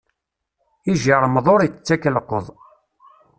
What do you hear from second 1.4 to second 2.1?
ur ittak